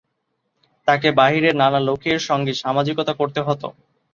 তাঁকে 0.87 1.09
বাইরের 1.11 1.55
নানা 1.55 1.79
লোকের 1.81 2.19
সঙ্গে 2.29 2.53
সামাজিকতা 2.61 3.13
করতে 3.13 3.39
হত। 3.41 3.63